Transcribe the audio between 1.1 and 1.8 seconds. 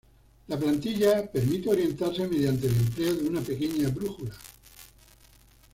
permite